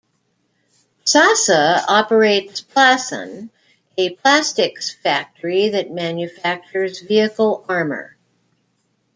Sasa 1.03 1.79
operates 1.87 2.59
Plasan, 2.61 3.51
a 3.99 4.09
plastics 4.15 4.89
factory 4.89 5.69
that 5.69 5.91
manufactures 5.91 7.01
vehicle 7.01 7.63
armour. 7.69 8.17